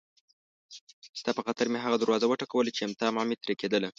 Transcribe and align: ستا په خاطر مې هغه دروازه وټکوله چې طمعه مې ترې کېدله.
ستا 1.19 1.31
په 1.35 1.41
خاطر 1.45 1.65
مې 1.71 1.79
هغه 1.85 1.97
دروازه 1.99 2.25
وټکوله 2.27 2.69
چې 2.77 2.81
طمعه 3.01 3.23
مې 3.27 3.35
ترې 3.43 3.53
کېدله. 3.61 3.89